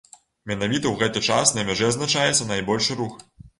Менавіта 0.51 0.85
ў 0.91 0.95
гэты 1.01 1.23
час 1.29 1.53
на 1.59 1.67
мяжы 1.69 1.85
адзначаецца 1.91 2.51
найбольшы 2.55 3.01
рух. 3.07 3.25